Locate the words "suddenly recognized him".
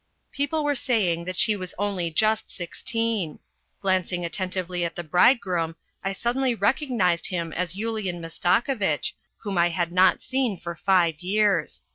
6.11-7.53